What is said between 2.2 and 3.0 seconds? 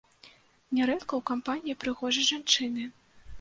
жанчыны.